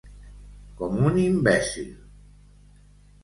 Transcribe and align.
Com 0.79 0.95
un 1.09 1.19
imbècil. 1.23 1.91